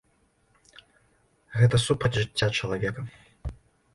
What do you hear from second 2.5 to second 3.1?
чалавека.